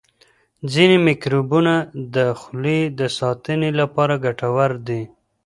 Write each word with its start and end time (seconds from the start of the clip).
ځینې 0.71 0.97
میکروبونه 1.07 1.73
د 2.15 2.17
خولې 2.39 2.79
د 2.99 3.01
ساتنې 3.17 3.69
لپاره 3.79 4.13
ګټور 4.25 4.71
دي. 4.87 5.01